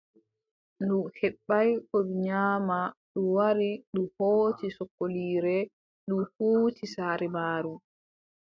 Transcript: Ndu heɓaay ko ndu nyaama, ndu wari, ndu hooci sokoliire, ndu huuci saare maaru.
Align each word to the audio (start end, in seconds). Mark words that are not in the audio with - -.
Ndu 0.81 0.97
heɓaay 1.19 1.69
ko 1.87 1.97
ndu 2.03 2.13
nyaama, 2.25 2.79
ndu 3.09 3.21
wari, 3.35 3.71
ndu 3.91 4.03
hooci 4.15 4.67
sokoliire, 4.77 5.57
ndu 6.03 6.15
huuci 6.33 6.83
saare 6.93 7.27
maaru. 7.35 7.73